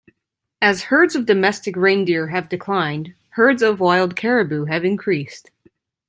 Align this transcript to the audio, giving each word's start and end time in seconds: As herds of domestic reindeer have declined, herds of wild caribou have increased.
As 0.63 0.85
herds 0.85 1.15
of 1.15 1.27
domestic 1.27 1.75
reindeer 1.75 2.29
have 2.29 2.49
declined, 2.49 3.13
herds 3.35 3.61
of 3.61 3.79
wild 3.79 4.15
caribou 4.15 4.65
have 4.65 4.83
increased. 4.83 5.51